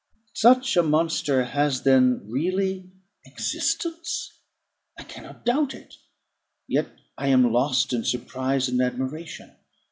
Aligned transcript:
Such 0.33 0.75
a 0.77 0.81
monster 0.81 1.43
has 1.43 1.83
then 1.83 2.27
really 2.27 2.89
existence! 3.23 4.31
I 4.97 5.03
cannot 5.03 5.45
doubt 5.45 5.75
it; 5.75 5.93
yet 6.67 6.87
I 7.19 7.27
am 7.27 7.53
lost 7.53 7.93
in 7.93 8.03
surprise 8.03 8.67
and 8.67 8.81
admiration. 8.81 9.51